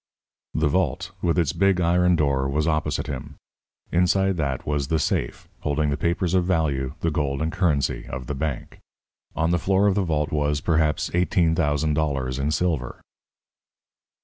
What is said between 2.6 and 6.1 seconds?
opposite him. Inside that was the safe, holding the